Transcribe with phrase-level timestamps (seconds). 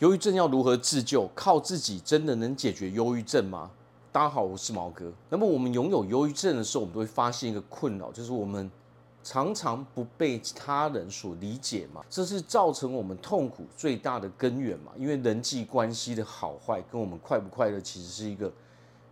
[0.00, 1.28] 忧郁症要如何自救？
[1.34, 3.70] 靠自己真的能解决忧郁症吗？
[4.10, 5.12] 大家好，我是毛哥。
[5.28, 8.70] 那么我们拥有忧郁症的时候，我们都会发现一个困扰，就是我们
[9.22, 14.90] 常常不被他人所理解嘛，这是造成我们痛苦最大的根源嘛。
[14.96, 18.50] 因为人际关系的好坏跟我们快不快乐，其实是一个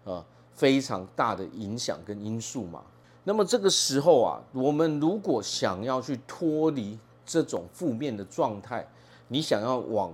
[0.04, 0.24] 呃
[0.54, 2.82] 非常大的影响跟因素嘛。
[3.24, 8.88] 那么这个时候啊，我们如果想要去脱离这种负面的状态，
[9.28, 10.10] 你想要往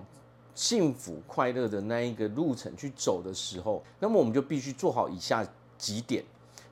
[0.54, 5.46] 幸福快乐的那一个路程去走的时候，那么我们就必须做好以下
[5.76, 6.24] 几点。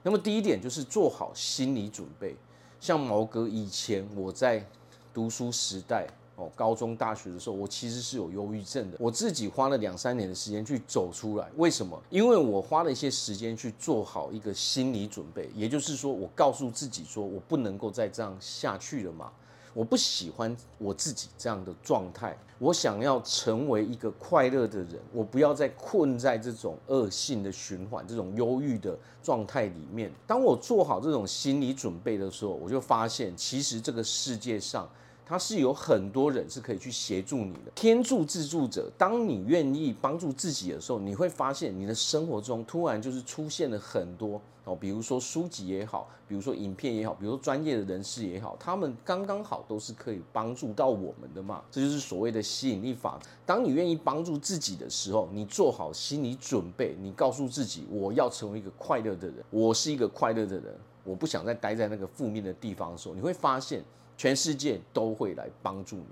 [0.02, 2.36] 那么第一点就是做好心理准备。
[2.80, 4.64] 像毛哥以前我在
[5.14, 8.96] 读书时代哦，高中大学的时候，我其实是有忧郁症的。
[8.98, 11.48] 我自己花了两三年的时间去走出来。
[11.56, 12.00] 为什么？
[12.10, 19.30] 因为我花了一些时间去做好一个心理准备，也就是说，我告诉自己说我不能够再这样下去了嘛。
[19.74, 30.12] 我不喜欢我自己这样的状态，我想要成为一个快乐的人，我不要再困在这种恶性的循环、这种忧郁的状态里面。
[30.26, 34.88] 当我做好这种心理准备的时候，我就发现，其实这个世界上，
[35.32, 37.72] 它是有很多人是可以去协助你的。
[37.74, 51.62] 天助自助者，当你愿意帮助自己的时候，你会发现你的生活中突然就是出现了很多哦，比如说书籍也好，比如说影片也好，比如说专业的人士也好，他们刚刚好都是可以帮助到我们的嘛。
[51.70, 53.26] 这就是所谓的吸引力法则。
[53.46, 63.82] 当你愿意帮助自己的时候，你做好心理准备，你告诉自己，我要成为一个快乐的人，我是一个快乐的人，我不想再待在那个负面的地方的时候，你会发现。
[64.16, 66.04] 全世界都会来帮助你。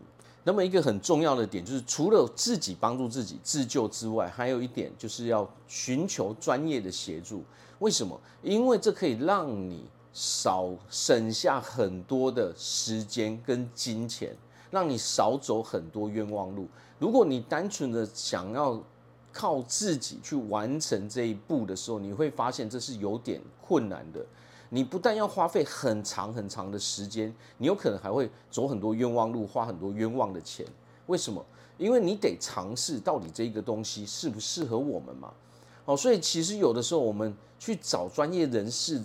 [0.42, 7.44] 那么一个很重要的点就是，除了自己帮助自己自救之外，还有一点就是要寻求专业的协助。
[7.80, 8.18] 为什么？
[8.42, 14.34] 因为这可以让你少省下很多的时间跟金钱，
[14.70, 16.66] 让你少走很多冤枉路。
[16.98, 18.82] 如果你单纯的想要
[19.32, 24.24] 靠自己去完成这一步的时候，你会发现这是有点困难的。
[24.70, 30.64] 你不但要花费很长很长的时间，你有可能还会走很多冤枉路，花很多冤枉的钱。
[31.06, 31.44] 为什么？
[31.76, 35.32] 因为你得尝试到底这个东西适不适合我们嘛。
[35.86, 39.02] 哦，所以其实有的时候我们去找专业人士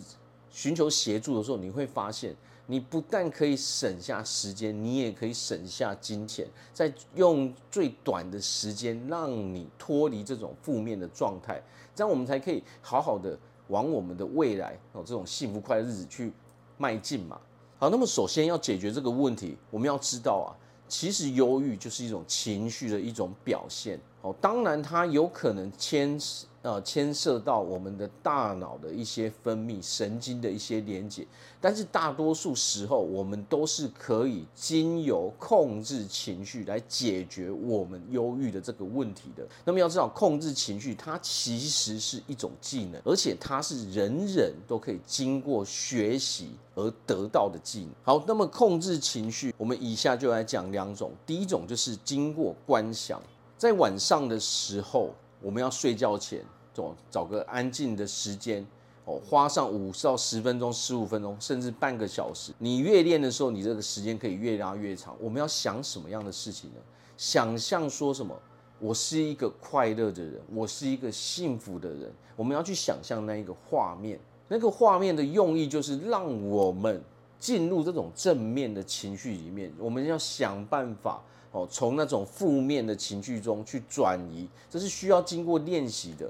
[0.51, 2.35] 寻求协助的时候，你会发现，
[2.67, 11.59] 你不但可以省下时间，你也可以省下金钱，在用最短的时间让你脱离这种负面的状态，
[11.95, 13.35] 这样我们才可以好好的。
[13.67, 16.31] 往我们的未来哦，这种幸福快乐日子去
[16.77, 17.39] 迈进嘛。
[17.77, 20.49] 好，那么首先要解决这个问题，我们要知道啊，
[20.87, 23.99] 其实忧郁就是一种情绪的一种表现。
[24.25, 26.19] 哦，当然它有可能牵
[26.63, 31.23] 呃牵涉到我们的大脑的一些分泌、神经的一些连接，
[31.61, 39.47] 但是大多数时候我们都是可以经由控制情绪来解决我们忧郁的这个问题的。
[39.63, 47.89] 那么要知道，控制情绪它其实是一种技能，而且它是人人都可以经过学习而得到的技能。
[48.01, 51.11] 好，那么控制情绪，我们以下就来讲两种。
[51.27, 53.21] 第一种就是经过观想。
[53.57, 56.43] 在晚上的时候，我们要睡觉前，
[56.73, 58.65] 找找个安静的时间，
[59.05, 62.51] 哦，花上五到十分钟、十五分钟，甚至半个小时。
[62.57, 65.15] 你越练的时候，你这个时间可以越拉越长。
[65.21, 66.81] 我们要想什么样的事情呢？
[67.15, 68.37] 想象说什么？
[68.77, 72.13] 我是一个快乐的人，我是一个幸福的人。
[72.35, 77.01] 我们要去想象那一个画面，那个画面的用意就是让我们
[77.39, 79.73] 进入这种正面的情绪里面。
[79.79, 81.23] 我们要想办法。
[81.55, 86.29] 哦，从那种负面的情绪中去转移，这是需要经过练习的。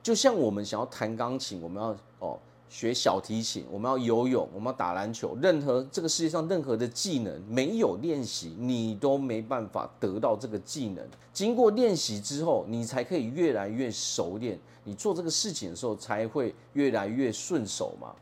[0.00, 2.38] 就像我们想要弹钢琴，我们要哦
[2.68, 11.04] 学小提琴，我们要游泳，我们要打篮球，任何这个世界上任何的技能，没有练习，你都没办法得到这个技能。
[11.32, 18.14] 经过练习之后，你才可以越来越熟练，你做这个事情的时候才会越来越顺手嘛。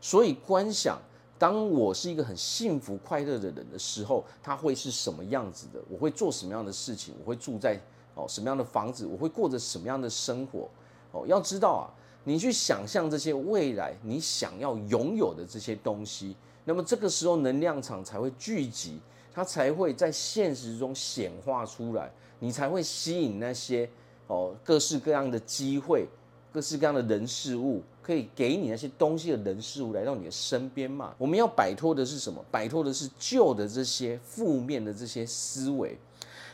[0.00, 0.98] 所以观想。
[1.38, 5.80] 当我是一个很幸福快乐的人的时候，他会是什么样子的？
[5.88, 7.14] 我会做什么样的事情？
[7.20, 7.78] 我会住在
[8.14, 9.04] 哦什么样的房子？
[9.04, 10.68] 我会过着什么样的生活？
[11.12, 11.84] 哦，要知道啊，
[12.24, 19.00] 你去想象这些未来你想要拥有的这些东西，那么这个时候能量场才会聚集，
[19.32, 23.90] 它才会在现实中显化出来，你才会吸引那些
[24.28, 26.06] 哦各式各样的机会。
[26.52, 31.14] 各式各样的人事物，可以给你那些东西的人事物来到你的身边嘛？
[31.16, 32.44] 我们要摆脱的是什么？
[32.50, 35.96] 摆脱的是旧的这些负面的这些思维。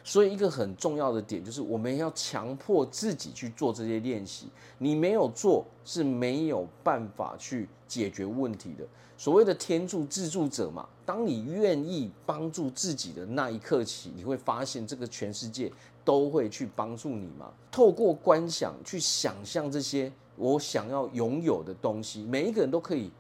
[0.02, 4.47] 所以一个很重要的点就是，我们要强迫自己去做这些练习。
[4.79, 8.85] 你没有做是没有办法去解决问题的。
[9.19, 15.70] 所谓的天助自助者嘛，当你愿意帮助自己的那一刻起，你会发现这个全世界
[16.03, 17.53] 都会去帮助你嘛。
[17.70, 20.11] 透过观想去想象这些
[20.41, 23.11] 我想要拥有的东西，每一个人都可以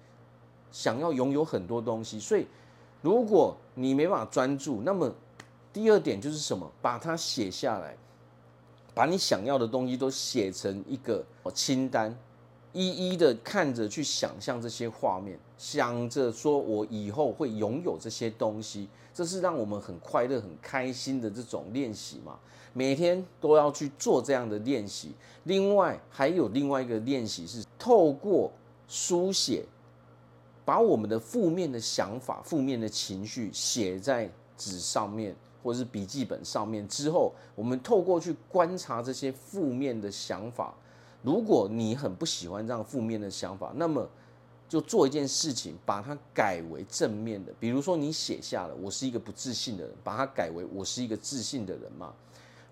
[0.72, 2.18] 想要拥有很多东西。
[2.18, 2.46] 所以，
[3.02, 5.12] 如果你没办法专注，那么
[5.70, 6.66] 第二点就是什么？
[6.80, 7.94] 把它写下来，
[8.94, 11.22] 把你想要的东西都写成一个
[11.52, 12.16] 清单。
[12.72, 22.38] 一一的看着去想象这些画面，想着说我以后会拥有这些东西，这是让我们很快乐、很开心的这种练习嘛。
[22.72, 25.12] 每天都要去做这样的练习。
[25.44, 28.52] 另外还有另外一个练习是透过
[28.86, 29.64] 书写，
[30.64, 35.34] 把我们的负面的想法、负面的情绪写在纸上面
[35.64, 40.72] 或是笔记本上面之后，我们透过去观察这些负面的想法。
[41.22, 44.08] 如果你很不喜欢这样负面的想法，那么
[44.68, 47.52] 就做一件事情，把它改为正面的。
[47.58, 52.14] 比如说，你写下了“我是一个不自信的人”，把它改为“我是一个自信的人”嘛。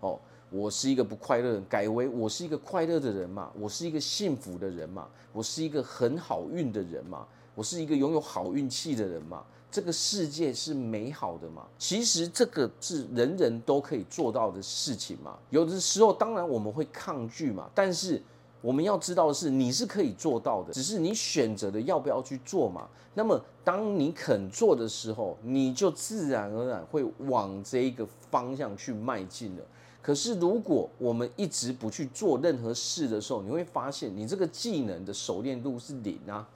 [0.00, 0.18] 哦，
[0.48, 3.50] 我是一个不快乐的人，改为“我是一个快乐的人”嘛。
[3.58, 5.08] 我是一个幸福的人嘛。
[5.32, 7.26] 我是一个很好运的人嘛。
[7.54, 9.44] 我是一个拥有好运气的人嘛。
[9.70, 11.66] 这个世界是美好的嘛。
[11.78, 15.36] 其实这个是人人都可以做到的事情嘛。
[15.50, 18.22] 有的时候，当然我们会抗拒嘛，但是。
[18.60, 22.88] 我们要知道的是，你是可以做到的，只是你选择的要不要去做嘛。
[23.14, 29.62] 那么，当你肯做的时候，你就自然而然会往这一个方向去迈进了。
[30.00, 36.48] 可是，如果我们一直不去做任何事的时候，你会发现，你这个技能的熟练度是零啊，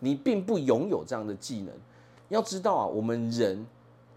[0.00, 1.74] 你并不拥有这样的技能。
[2.28, 3.66] 要知道啊，我们人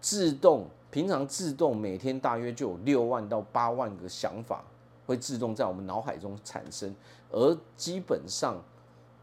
[0.00, 4.64] 自动平常自动每天大约就有六万到八万个想法。
[5.06, 6.94] 会自动在我们脑海中产生，
[7.30, 8.60] 而基本上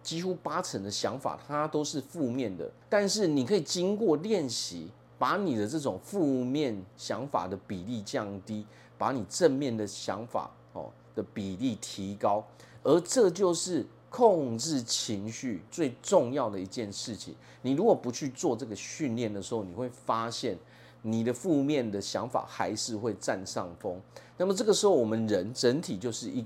[0.02, 2.72] 几乎八成的想法它都是负面的。
[2.90, 4.90] 但是你可以经过练习，
[5.20, 8.66] 把你的这种负面想法的比例降低，
[8.98, 12.44] 把你正面的想法哦的比例提高，
[12.82, 17.36] 而这就是控制情绪最重要的一件事情。
[17.62, 20.58] 你如果不去做这个训练的时候，你会发现。
[21.06, 24.02] 你的负面的想法还是会占上风，
[24.38, 26.46] 那么这个时候我们人整体就是一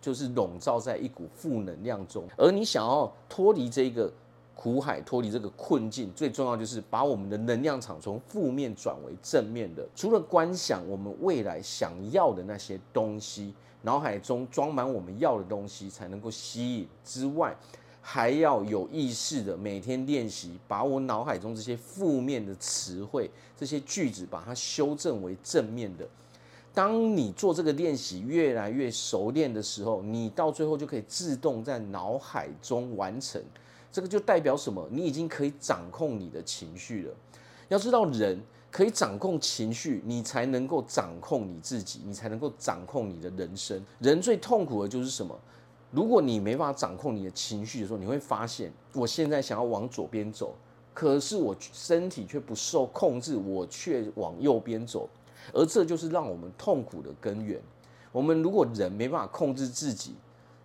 [0.00, 4.10] 就是笼罩在一股负能量中，而你想要脱离这个
[4.56, 9.86] 苦海，脱离这个困境，最重要就是把我们的能量场从负面转为正面的。
[9.94, 17.54] 除了观想我们未来想要的那些东西，脑海中装满我们要的东西才能够吸引之外。
[18.00, 26.08] 还要有意识的每天练习，把我脑海中这些负面的词汇、这些句子，把它修正为正面的。
[26.72, 33.42] 当你做这个练习越来越熟练的时候，你到最后就可以自动在脑海中完成。
[33.90, 34.86] 这个就代表什么？
[34.90, 37.14] 你已经可以掌控你的情绪了。
[37.68, 38.40] 要知道，人
[38.70, 43.84] 可以掌控情绪，你才能够掌控你自己，你才能够掌控你的人生。
[43.98, 45.36] 人最痛苦的就是什么？
[45.90, 50.54] 如果你没办法掌控你的情绪的时候，你会发现，我现在想要往左边走，
[50.92, 55.08] 可是我身体却不受控制，我却往右边走，
[55.52, 57.58] 而这就是让我们痛苦的根源。
[58.12, 60.14] 我们如果人没办法控制自己，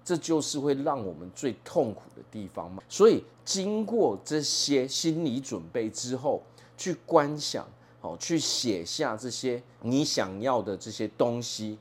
[0.03, 2.83] 这就是会让我们最痛苦的地方嘛。
[2.89, 6.41] 所以，经过这些心理准备之后，
[6.75, 7.65] 去观想，
[8.01, 11.77] 哦，去写下这些你想要的这些东西。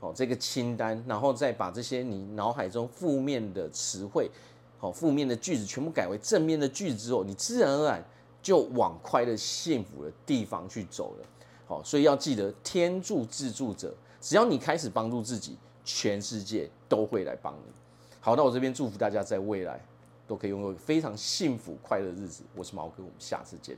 [0.00, 4.30] 哦，这个清单，然后再把这些你脑海中负面的词汇，
[4.78, 8.02] 好，负面的句子全部改为正面的句子之后，你自然而然
[8.40, 11.26] 就往快乐幸福的地方去走了。
[11.66, 17.72] 好，所以要记得天助自助者，只要你开始帮助自己，全世界都会来帮你。
[18.20, 19.78] 好，那我这边祝福大家在未来
[20.26, 22.42] 都可以拥有非常幸福快乐的日子。
[22.56, 23.76] 我是毛哥，我们下次见。